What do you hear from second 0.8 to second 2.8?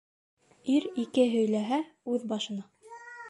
ике һөйләһә, үҙ башына.